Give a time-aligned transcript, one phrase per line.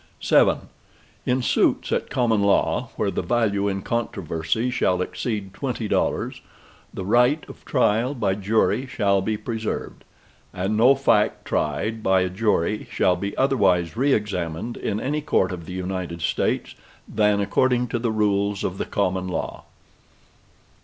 [0.27, 0.53] VII
[1.27, 6.41] In suits at common law, where the value in controversy shall exceed twenty dollars,
[6.91, 10.03] the right of trial by jury shall be preserved,
[10.55, 15.51] and no fact tried by a jury shall be otherwise re examined in any court
[15.51, 16.73] of the United States,
[17.07, 19.65] than according to the rules of the common law.